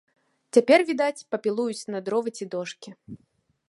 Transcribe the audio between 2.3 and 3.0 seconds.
ці дошкі.